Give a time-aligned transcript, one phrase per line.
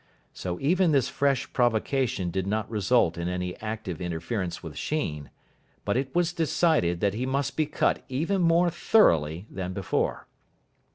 [0.33, 5.29] So even this fresh provocation did not result in any active interference with Sheen;
[5.85, 10.25] but it was decided that he must be cut even more thoroughly than before.